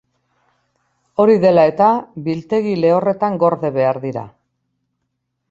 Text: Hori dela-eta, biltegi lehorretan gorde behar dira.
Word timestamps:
Hori 1.23 1.35
dela-eta, 1.43 1.89
biltegi 2.29 2.73
lehorretan 2.85 3.39
gorde 3.45 3.73
behar 3.79 4.03
dira. 4.09 4.27